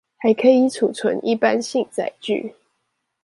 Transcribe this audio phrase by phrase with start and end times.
[0.17, 2.55] 還可以儲存一般性載具